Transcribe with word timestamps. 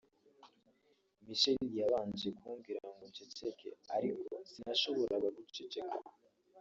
Michelle 1.25 1.71
yabanje 1.79 2.29
kumbwira 2.39 2.81
ngo 2.93 3.03
nceceke 3.09 3.69
ariko 3.95 4.31
sinashoboraga 4.49 5.29
guceceka 5.37 5.97